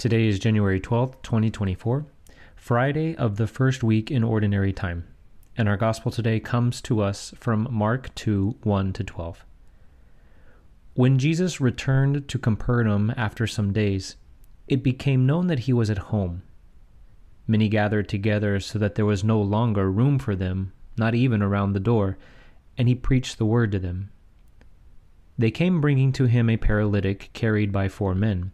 Today 0.00 0.28
is 0.28 0.38
January 0.38 0.80
12th, 0.80 1.20
2024, 1.20 2.06
Friday 2.56 3.14
of 3.16 3.36
the 3.36 3.46
first 3.46 3.82
week 3.82 4.10
in 4.10 4.24
Ordinary 4.24 4.72
Time, 4.72 5.06
and 5.58 5.68
our 5.68 5.76
Gospel 5.76 6.10
today 6.10 6.40
comes 6.40 6.80
to 6.80 7.02
us 7.02 7.34
from 7.36 7.68
Mark 7.70 8.14
2 8.14 8.56
1 8.62 8.92
to 8.94 9.04
12. 9.04 9.44
When 10.94 11.18
Jesus 11.18 11.60
returned 11.60 12.26
to 12.28 12.38
Capernaum 12.38 13.12
after 13.14 13.46
some 13.46 13.74
days, 13.74 14.16
it 14.68 14.82
became 14.82 15.26
known 15.26 15.48
that 15.48 15.58
he 15.68 15.74
was 15.74 15.90
at 15.90 16.08
home. 16.08 16.44
Many 17.46 17.68
gathered 17.68 18.08
together 18.08 18.58
so 18.58 18.78
that 18.78 18.94
there 18.94 19.04
was 19.04 19.22
no 19.22 19.38
longer 19.38 19.92
room 19.92 20.18
for 20.18 20.34
them, 20.34 20.72
not 20.96 21.14
even 21.14 21.42
around 21.42 21.74
the 21.74 21.78
door, 21.78 22.16
and 22.78 22.88
he 22.88 22.94
preached 22.94 23.36
the 23.36 23.44
word 23.44 23.70
to 23.72 23.78
them. 23.78 24.08
They 25.36 25.50
came 25.50 25.82
bringing 25.82 26.10
to 26.12 26.24
him 26.24 26.48
a 26.48 26.56
paralytic 26.56 27.28
carried 27.34 27.70
by 27.70 27.90
four 27.90 28.14
men. 28.14 28.52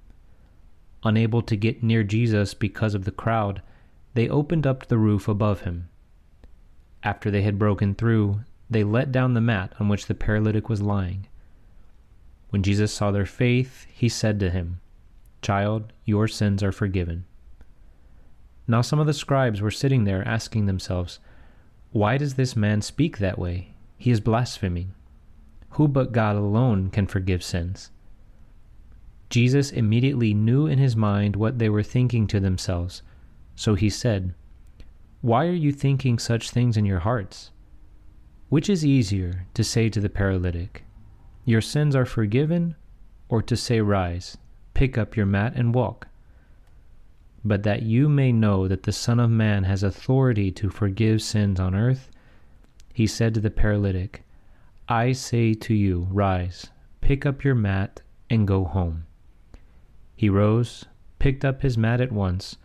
Unable 1.07 1.41
to 1.41 1.55
get 1.55 1.85
near 1.85 2.03
Jesus 2.03 2.53
because 2.53 2.93
of 2.93 3.05
the 3.05 3.13
crowd, 3.13 3.63
they 4.15 4.29
opened 4.29 4.67
up 4.67 4.87
the 4.87 4.99
roof 4.99 5.29
above 5.29 5.61
him. 5.61 5.89
After 7.05 7.31
they 7.31 7.43
had 7.43 7.61
broken 7.61 7.95
through, 7.95 8.41
they 8.69 8.83
let 8.83 9.13
down 9.13 9.35
the 9.35 9.41
mat 9.41 9.73
on 9.79 9.89
which 9.89 10.07
the 10.07 10.17
paralytic 10.17 10.69
was 10.69 10.83
lying. 10.83 11.29
When 12.51 12.65
Jesus 12.65 12.93
saw 12.93 13.13
their 13.13 13.25
faith, 13.25 13.87
he 13.89 14.09
said 14.09 14.41
to 14.41 14.51
him, 14.51 14.81
Child, 15.43 15.93
your 16.05 16.27
sins 16.27 16.61
are 16.65 16.73
forgiven. 16.73 17.25
Now 18.67 18.81
some 18.81 18.99
of 18.99 19.07
the 19.07 19.15
scribes 19.15 19.61
were 19.61 19.71
sitting 19.71 20.03
there 20.03 20.27
asking 20.27 20.67
themselves, 20.67 21.21
Why 21.93 22.19
does 22.19 22.35
this 22.35 22.57
man 22.57 22.83
speak 22.83 23.19
that 23.19 23.39
way? 23.39 23.75
He 23.97 24.11
is 24.11 24.19
blaspheming. 24.19 24.93
Who 25.71 25.87
but 25.87 26.11
God 26.11 26.35
alone 26.35 26.91
can 26.91 27.07
forgive 27.07 27.45
sins? 27.45 27.93
Jesus 29.29 29.73
immediately 29.73 30.33
knew 30.33 30.67
in 30.67 30.79
his 30.79 30.95
mind 30.95 31.35
what 31.37 31.59
they 31.59 31.69
were 31.69 31.83
thinking 31.83 32.27
to 32.29 32.39
themselves. 32.39 33.03
So 33.57 33.75
he 33.75 33.91
said, 33.91 34.35
Why 35.21 35.47
are 35.47 35.53
you 35.53 35.73
thinking 35.73 36.19
such 36.19 36.51
things 36.51 36.77
in 36.77 36.85
your 36.85 37.01
hearts? 37.01 37.51
Which 38.49 38.71
is 38.71 38.85
easier 38.85 39.47
to 39.55 39.65
say 39.65 39.89
to 39.89 40.01
the 40.01 40.09
paralytic, 40.09 40.85
Your 41.45 41.61
sins 41.61 41.97
are 41.97 42.05
forgiven, 42.05 42.77
or 43.29 43.43
to 43.43 43.57
say, 43.57 43.81
Rise, 43.81 44.39
pick 44.75 44.97
up 44.97 45.17
your 45.17 45.27
mat 45.27 45.55
and 45.57 45.75
walk? 45.75 46.07
But 47.45 47.65
that 47.65 47.83
you 47.83 48.09
may 48.09 48.31
know 48.31 48.69
that 48.69 48.85
the 48.85 48.93
Son 48.93 49.19
of 49.19 49.31
Man 49.31 49.65
has 49.65 49.83
authority 49.83 50.53
to 50.53 50.71
forgive 50.71 51.23
sins 51.23 51.59
on 51.59 51.75
earth, 51.75 52.11
he 52.93 53.07
said 53.07 53.35
to 53.35 53.41
the 53.41 53.51
paralytic, 53.51 54.23
I 54.89 55.13
say 55.13 55.53
to 55.55 55.75
you, 55.75 56.07
Rise, 56.11 56.69
pick 57.01 57.27
up 57.27 57.43
your 57.43 57.57
mat, 57.57 58.03
and 58.31 58.47
go 58.47 58.65
home. 58.65 59.06
He 60.17 60.31
rose, 60.31 60.87
picked 61.19 61.45
up 61.45 61.61
his 61.61 61.77
mat 61.77 62.01
at 62.01 62.11
once, 62.11 62.57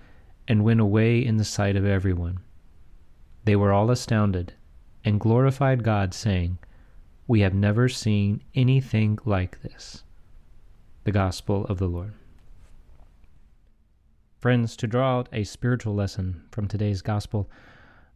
and 0.48 0.64
went 0.64 0.80
away 0.80 1.24
in 1.24 1.36
the 1.36 1.44
sight 1.44 1.76
of 1.76 1.86
everyone. 1.86 2.40
They 3.44 3.58
were 3.58 3.74
all 3.74 3.92
astounded, 3.92 4.54
and 5.04 5.20
glorified 5.20 5.84
God, 5.84 6.14
saying, 6.14 6.60
We 7.28 7.42
have 7.42 7.54
never 7.54 7.90
seen 7.90 8.42
anything 8.56 9.20
like 9.26 9.62
this. 9.62 10.04
The 11.04 11.12
Gospel 11.12 11.66
of 11.66 11.78
the 11.78 11.88
Lord. 11.88 12.14
Friends, 14.40 14.76
to 14.78 14.88
draw 14.88 15.20
out 15.20 15.30
a 15.34 15.44
spiritual 15.44 15.94
lesson 15.94 16.44
from 16.52 16.68
today's 16.68 17.02
Gospel, 17.02 17.50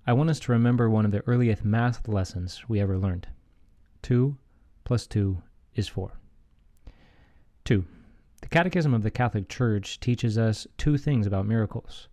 I 0.07 0.13
want 0.13 0.29
us 0.29 0.39
to 0.41 0.51
remember 0.51 0.89
one 0.89 1.05
of 1.05 1.11
the 1.11 1.27
earliest 1.27 1.65
math 1.65 2.07
lessons 2.07 2.63
we 2.67 2.79
ever 2.79 2.97
learned. 2.97 3.27
2 4.03 4.37
plus 4.85 5.07
2 5.07 5.41
is 5.75 5.87
4. 5.87 6.13
2. 7.65 7.85
The 8.45 8.49
Catechism 8.49 8.93
of 8.93 9.01
the 9.01 9.09
Catholic 9.09 9.49
Church 9.49 9.99
teaches 9.99 10.37
us 10.37 10.67
two 10.77 10.99
things 10.99 11.25
about 11.25 11.47
miracles. 11.47 12.09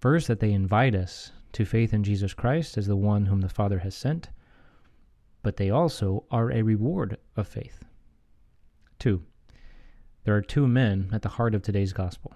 First, 0.00 0.26
that 0.26 0.40
they 0.40 0.50
invite 0.50 0.96
us 0.96 1.30
to 1.52 1.64
faith 1.64 1.94
in 1.94 2.02
Jesus 2.02 2.34
Christ 2.34 2.76
as 2.76 2.88
the 2.88 2.96
one 2.96 3.26
whom 3.26 3.40
the 3.40 3.48
Father 3.48 3.78
has 3.78 3.94
sent, 3.94 4.30
but 5.44 5.56
they 5.56 5.70
also 5.70 6.24
are 6.28 6.50
a 6.50 6.62
reward 6.62 7.18
of 7.36 7.46
faith. 7.46 7.84
2. 8.98 9.22
There 10.24 10.34
are 10.34 10.42
two 10.42 10.66
men 10.66 11.10
at 11.12 11.22
the 11.22 11.28
heart 11.28 11.54
of 11.54 11.62
today's 11.62 11.92
gospel 11.92 12.34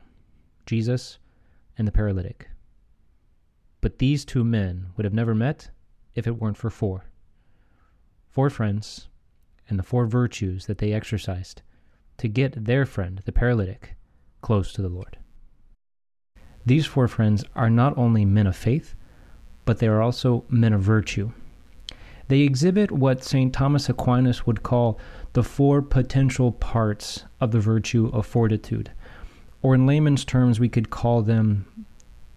Jesus 0.65 1.19
and 1.77 1.89
the 1.89 1.93
paralytic. 1.93 2.49
But 3.81 3.99
these 3.99 4.25
two 4.25 4.45
men 4.45 4.91
would 4.97 5.05
have 5.05 5.13
never 5.13 5.35
met 5.35 5.73
if 6.15 6.29
it 6.29 6.41
weren't 6.41 6.57
for 6.57 6.71
four. 6.71 7.11
Four 8.29 8.49
friends 8.49 9.09
and 9.69 9.77
the 9.77 9.83
four 9.83 10.07
virtues 10.07 10.67
that 10.67 10.79
they 10.79 10.93
exercised 10.93 11.63
to 12.19 12.29
get 12.29 12.65
their 12.65 12.85
friend, 12.85 13.23
the 13.25 13.33
paralytic, 13.33 13.95
close 14.43 14.73
to 14.73 14.83
the 14.83 14.89
Lord. 14.89 15.17
These 16.67 16.87
four 16.87 17.09
friends 17.09 17.45
are 17.57 17.71
not 17.71 17.97
only 17.97 18.25
men 18.25 18.47
of 18.47 18.57
faith, 18.57 18.95
but 19.65 19.79
they 19.79 19.87
are 19.87 20.03
also 20.03 20.45
men 20.49 20.73
of 20.73 20.83
virtue. 20.83 21.33
They 22.29 22.41
exhibit 22.41 22.91
what 22.91 23.25
St. 23.25 23.53
Thomas 23.55 23.89
Aquinas 23.89 24.47
would 24.47 24.63
call 24.63 24.99
the 25.33 25.43
four 25.43 25.81
potential 25.81 26.53
parts 26.53 27.25
of 27.41 27.53
the 27.53 27.61
virtue 27.61 28.11
of 28.13 28.27
fortitude, 28.27 28.91
or 29.63 29.75
in 29.75 29.87
layman's 29.87 30.25
terms, 30.25 30.61
we 30.61 30.69
could 30.69 30.91
call 30.91 31.23
them 31.23 31.87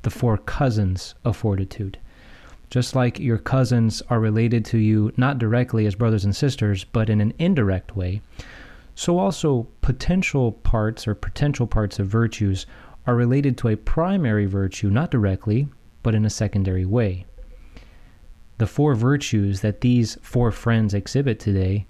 the 0.04 0.10
four 0.10 0.38
cousins 0.38 1.14
of 1.24 1.36
fortitude. 1.36 2.00
Just 2.70 2.96
like 2.96 3.20
your 3.20 3.38
cousins 3.38 4.02
are 4.10 4.20
related 4.20 4.64
to 4.66 4.78
you 4.78 5.12
not 5.18 5.40
directly 5.40 5.86
as 5.86 5.96
brothers 5.96 6.24
and 6.24 6.36
sisters, 6.36 6.86
but 6.86 7.10
in 7.10 7.20
an 7.20 7.34
indirect 7.38 7.98
way, 7.98 8.22
so, 8.96 9.18
also, 9.18 9.68
potential 9.82 10.52
parts 10.52 11.08
or 11.08 11.16
potential 11.16 11.66
parts 11.66 12.00
of 12.00 12.08
virtues 12.08 12.66
are 13.08 13.16
related 13.16 13.58
to 13.58 13.70
a 13.70 13.78
primary 13.78 14.46
virtue, 14.46 14.90
not 14.90 15.12
directly, 15.12 15.68
but 16.04 16.14
in 16.14 16.26
a 16.26 16.30
secondary 16.30 16.86
way. 16.86 17.26
The 18.58 18.68
four 18.68 18.94
virtues 18.94 19.62
that 19.62 19.82
these 19.82 20.18
four 20.22 20.52
friends 20.52 20.94
exhibit 20.94 21.40
today 21.40 21.88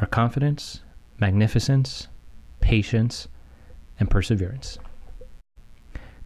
are 0.00 0.06
confidence, 0.06 0.82
magnificence, 1.18 2.08
patience, 2.60 3.28
and 3.98 4.10
perseverance. 4.10 4.78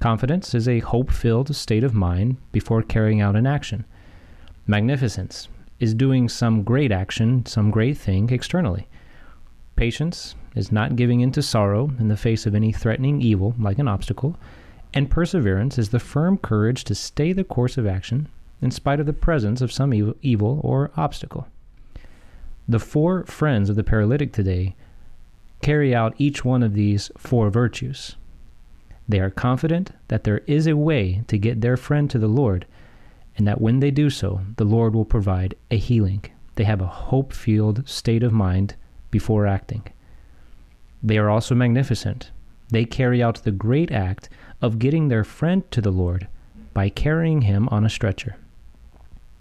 Confidence 0.01 0.55
is 0.55 0.67
a 0.67 0.81
hope 0.81 1.11
filled 1.11 1.55
state 1.55 1.85
of 1.85 1.95
mind 1.95 2.39
before 2.53 2.83
carrying 2.83 3.21
out 3.21 3.37
an 3.37 3.47
action. 3.47 3.85
Magnificence 4.67 5.49
is 5.79 5.95
doing 5.95 6.29
some 6.29 6.63
great 6.63 6.91
action, 6.91 7.45
some 7.47 7.71
great 7.71 7.97
thing 7.97 8.31
externally. 8.31 8.89
Patience 9.81 10.35
is 10.55 10.71
not 10.71 10.95
giving 10.95 11.21
in 11.21 11.33
to 11.33 11.41
sorrow 11.41 11.91
in 11.99 12.09
the 12.09 12.17
face 12.19 12.45
of 12.45 12.55
any 12.55 12.71
threatening 12.71 13.23
evil, 13.23 13.55
like 13.59 13.79
an 13.79 13.89
obstacle. 13.89 14.37
And 14.93 15.09
perseverance 15.09 15.79
is 15.79 15.89
the 15.89 15.99
firm 15.99 16.37
courage 16.37 16.85
to 16.85 16.95
stay 16.95 17.33
the 17.33 17.45
course 17.45 17.79
of 17.79 17.87
action 17.87 18.29
in 18.61 18.73
spite 18.73 19.01
of 19.01 19.07
the 19.07 19.15
presence 19.15 19.63
of 19.63 19.73
some 19.73 19.95
evil 20.21 20.61
or 20.63 20.91
obstacle. 20.99 21.49
The 22.69 22.79
four 22.79 23.25
friends 23.25 23.71
of 23.71 23.77
the 23.77 23.83
paralytic 23.83 24.35
today 24.35 24.77
carry 25.63 25.95
out 25.95 26.15
each 26.19 26.45
one 26.45 26.63
of 26.63 26.75
these 26.75 27.11
four 27.17 27.49
virtues. 27.49 28.17
They 29.09 29.21
are 29.21 29.31
confident 29.31 29.93
that 30.09 30.25
there 30.25 30.43
is 30.47 30.67
a 30.67 30.77
way 30.77 31.25
to 31.29 31.39
get 31.39 31.63
their 31.63 31.79
friend 31.79 32.11
to 32.11 32.19
the 32.19 32.29
Lord, 32.29 32.67
and 33.35 33.49
that 33.49 33.63
when 33.63 33.81
they 33.81 33.91
do 33.91 34.11
so, 34.11 34.43
the 34.59 34.65
Lord 34.65 34.95
will 34.95 35.07
provide 35.07 35.55
a 35.71 35.79
healing. 35.79 36.27
They 36.57 36.65
have 36.65 36.83
a 36.83 36.87
hope 36.87 37.33
filled 37.33 37.89
state 37.89 38.23
of 38.23 38.31
mind 38.35 38.75
before 39.11 39.47
acting. 39.47 39.83
They 41.03 41.19
are 41.19 41.31
also 41.31 41.55
magnificent. 41.55 42.31
They 42.69 42.85
carry 42.85 43.23
out 43.23 43.43
the 43.43 43.51
great 43.51 43.91
act 43.91 44.29
of 44.63 44.79
getting 44.79 45.09
their 45.09 45.25
friend 45.25 45.69
to 45.73 45.81
the 45.81 45.91
Lord 45.91 46.29
by 46.73 46.89
carrying 46.89 47.43
him 47.43 47.69
on 47.71 47.85
a 47.85 47.91
stretcher. 47.91 48.37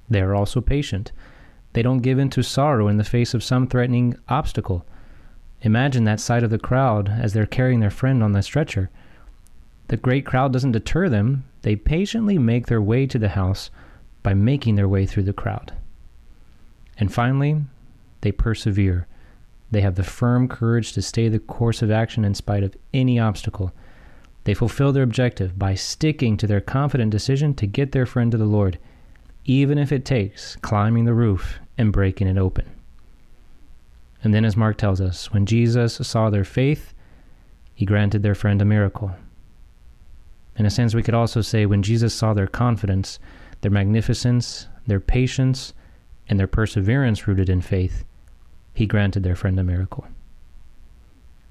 They 0.10 0.22
are 0.22 0.34
also 0.34 0.62
patient. 0.62 1.12
They 1.74 1.82
don't 1.84 2.02
give 2.02 2.18
in 2.18 2.30
to 2.32 2.42
sorrow 2.42 2.88
in 2.88 2.98
the 2.98 3.04
face 3.04 3.34
of 3.34 3.44
some 3.44 3.68
threatening 3.68 4.18
obstacle. 4.28 4.86
Imagine 5.62 6.06
that 6.06 6.20
sight 6.20 6.44
of 6.44 6.50
the 6.50 6.58
crowd 6.58 7.10
as 7.10 7.34
they're 7.34 7.46
carrying 7.46 7.80
their 7.80 7.92
friend 7.92 8.24
on 8.24 8.32
the 8.32 8.42
stretcher. 8.42 8.90
The 9.90 9.98
great 9.98 10.26
crowd 10.26 10.54
doesn't 10.54 10.72
deter 10.72 11.10
them, 11.10 11.46
they 11.62 11.76
patiently 11.76 12.38
make 12.38 12.68
their 12.68 12.82
way 12.82 13.06
to 13.08 13.20
the 13.20 13.30
house 13.30 13.70
by 14.24 14.34
making 14.34 14.76
their 14.76 14.88
way 14.88 15.06
through 15.06 15.24
the 15.24 15.34
crowd. 15.34 15.74
And 16.98 17.14
finally, 17.14 17.62
they 18.22 18.32
persevere 18.32 19.08
they 19.72 19.82
have 19.82 19.96
the 19.96 20.04
firm 20.04 20.48
courage 20.48 20.94
to 20.94 21.02
stay 21.02 21.28
the 21.28 21.40
course 21.40 21.82
of 21.82 21.92
action 21.92 22.26
in 22.26 22.34
spite 22.34 22.64
of 22.64 22.76
any 22.94 23.20
obstacle. 23.20 23.72
They 24.46 24.54
fulfill 24.54 24.92
their 24.92 25.04
objective 25.04 25.60
by 25.60 25.76
sticking 25.76 26.38
to 26.38 26.48
their 26.48 26.62
confident 26.62 27.12
decision 27.12 27.54
to 27.56 27.68
get 27.68 27.92
their 27.92 28.06
friend 28.06 28.32
to 28.32 28.38
the 28.38 28.46
Lord, 28.46 28.80
even 29.46 29.78
if 29.78 29.92
it 29.92 30.06
takes 30.06 30.56
climbing 30.58 31.06
the 31.06 31.14
roof 31.14 31.60
and 31.78 31.94
breaking 31.94 32.28
it 32.28 32.38
open. 32.38 32.66
And 34.24 34.34
then, 34.34 34.44
as 34.44 34.58
Mark 34.58 34.78
tells 34.78 35.00
us, 35.00 35.32
when 35.32 35.46
Jesus 35.46 35.96
saw 35.96 36.30
their 36.30 36.44
faith, 36.44 36.94
he 37.74 37.86
granted 37.86 38.24
their 38.24 38.36
friend 38.36 38.62
a 38.62 38.66
miracle. 38.66 39.16
In 40.58 40.66
a 40.66 40.70
sense, 40.70 40.94
we 40.94 41.04
could 41.04 41.14
also 41.14 41.40
say 41.42 41.66
when 41.66 41.84
Jesus 41.84 42.14
saw 42.14 42.34
their 42.34 42.48
confidence, 42.48 43.20
their 43.62 43.72
magnificence, 43.72 44.68
their 44.88 45.00
patience, 45.00 45.74
and 46.28 46.38
their 46.38 46.48
perseverance 46.48 47.28
rooted 47.28 47.50
in 47.50 47.62
faith, 47.62 48.04
he 48.74 48.86
granted 48.86 49.24
their 49.24 49.36
friend 49.36 49.60
a 49.60 49.64
miracle. 49.64 50.08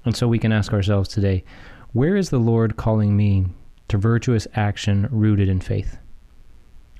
And 0.05 0.15
so 0.15 0.27
we 0.27 0.39
can 0.39 0.51
ask 0.51 0.73
ourselves 0.73 1.09
today 1.09 1.43
Where 1.93 2.15
is 2.15 2.29
the 2.29 2.39
Lord 2.39 2.77
calling 2.77 3.15
me 3.15 3.47
to 3.87 3.97
virtuous 3.97 4.47
action 4.55 5.07
rooted 5.11 5.49
in 5.49 5.59
faith? 5.59 5.97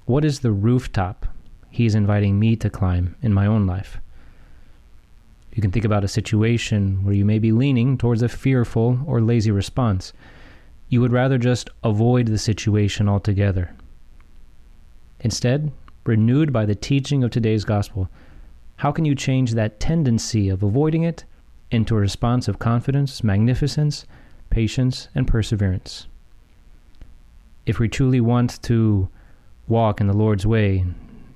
What 0.06 0.26
is 0.26 0.40
the 0.40 0.52
rooftop 0.52 1.28
He 1.70 1.86
is 1.86 1.96
inviting 1.96 2.40
me 2.40 2.56
to 2.58 2.70
climb 2.70 3.16
in 3.22 3.34
my 3.34 3.46
own 3.46 3.66
life? 3.66 4.00
You 5.54 5.62
can 5.62 5.72
think 5.72 5.86
about 5.86 6.04
a 6.04 6.08
situation 6.08 7.04
where 7.04 7.14
you 7.14 7.26
may 7.26 7.40
be 7.40 7.52
leaning 7.52 7.98
towards 7.98 8.22
a 8.22 8.30
fearful 8.30 9.00
or 9.06 9.22
lazy 9.22 9.52
response. 9.52 10.14
You 10.88 11.02
would 11.02 11.12
rather 11.12 11.38
just 11.38 11.70
avoid 11.84 12.28
the 12.28 12.38
situation 12.38 13.10
altogether. 13.10 13.76
Instead, 15.20 15.72
renewed 16.06 16.54
by 16.54 16.66
the 16.66 16.76
teaching 16.76 17.24
of 17.24 17.32
today's 17.32 17.66
gospel, 17.66 18.10
how 18.80 18.94
can 18.94 19.04
you 19.04 19.14
change 19.14 19.52
that 19.52 19.78
tendency 19.82 20.48
of 20.48 20.64
avoiding 20.64 21.04
it 21.04 21.26
into 21.70 21.98
a 21.98 22.00
response 22.00 22.48
of 22.48 22.60
confidence, 22.60 23.26
magnificence, 23.26 24.06
patience, 24.50 25.10
and 25.14 25.28
perseverance? 25.28 26.08
If 27.66 27.78
we 27.78 27.90
truly 27.90 28.22
want 28.22 28.62
to 28.64 29.10
walk 29.68 30.00
in 30.00 30.08
the 30.08 30.16
Lord's 30.16 30.46
way, 30.46 30.86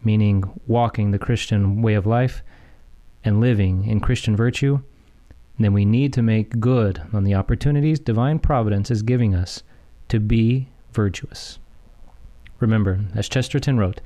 meaning 0.06 0.46
walking 0.68 1.12
the 1.12 1.20
Christian 1.20 1.82
way 1.82 1.96
of 1.96 2.06
life 2.06 2.44
and 3.26 3.42
living 3.42 3.88
in 3.88 4.00
Christian 4.00 4.38
virtue, 4.38 4.80
then 5.60 5.74
we 5.74 5.84
need 5.84 6.14
to 6.14 6.22
make 6.22 6.62
good 6.62 7.02
on 7.12 7.26
the 7.26 7.36
opportunities 7.36 8.00
divine 8.00 8.40
providence 8.40 8.90
is 8.90 9.02
giving 9.02 9.36
us 9.36 9.64
to 10.08 10.22
be 10.22 10.70
virtuous. 10.94 11.60
Remember, 12.62 13.02
as 13.16 13.28
Chesterton 13.28 13.78
wrote, 13.78 14.00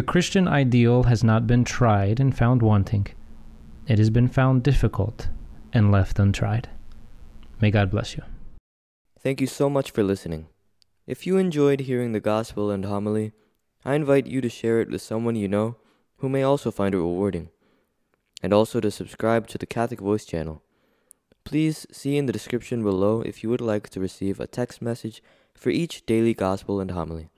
the 0.00 0.06
Christian 0.06 0.48
ideal 0.48 1.02
has 1.02 1.22
not 1.22 1.46
been 1.46 1.62
tried 1.62 2.20
and 2.20 2.34
found 2.34 2.62
wanting. 2.62 3.06
It 3.86 3.98
has 3.98 4.08
been 4.08 4.28
found 4.28 4.62
difficult 4.62 5.28
and 5.74 5.92
left 5.92 6.18
untried. 6.18 6.70
May 7.60 7.70
God 7.70 7.90
bless 7.90 8.16
you. 8.16 8.22
Thank 9.18 9.42
you 9.42 9.46
so 9.46 9.68
much 9.68 9.90
for 9.90 10.02
listening. 10.02 10.46
If 11.06 11.26
you 11.26 11.36
enjoyed 11.36 11.80
hearing 11.80 12.12
the 12.12 12.18
gospel 12.34 12.70
and 12.70 12.86
homily, 12.86 13.32
I 13.84 13.94
invite 13.94 14.26
you 14.26 14.40
to 14.40 14.48
share 14.48 14.80
it 14.80 14.88
with 14.88 15.02
someone 15.02 15.36
you 15.36 15.48
know 15.48 15.76
who 16.20 16.30
may 16.30 16.44
also 16.44 16.70
find 16.70 16.94
it 16.94 16.98
rewarding, 16.98 17.50
and 18.42 18.54
also 18.54 18.80
to 18.80 18.90
subscribe 18.90 19.48
to 19.48 19.58
the 19.58 19.66
Catholic 19.66 20.00
Voice 20.00 20.24
channel. 20.24 20.62
Please 21.44 21.86
see 21.92 22.16
in 22.16 22.24
the 22.24 22.32
description 22.32 22.82
below 22.82 23.20
if 23.20 23.42
you 23.42 23.50
would 23.50 23.60
like 23.60 23.90
to 23.90 24.00
receive 24.00 24.40
a 24.40 24.46
text 24.46 24.80
message 24.80 25.22
for 25.54 25.68
each 25.68 26.06
daily 26.06 26.32
gospel 26.32 26.80
and 26.80 26.92
homily. 26.92 27.28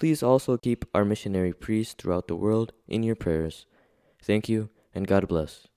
Please 0.00 0.22
also 0.22 0.56
keep 0.56 0.86
our 0.94 1.04
missionary 1.04 1.52
priests 1.52 1.92
throughout 1.92 2.26
the 2.26 2.34
world 2.34 2.72
in 2.88 3.02
your 3.02 3.14
prayers. 3.14 3.66
Thank 4.22 4.48
you, 4.48 4.70
and 4.94 5.06
God 5.06 5.28
bless. 5.28 5.68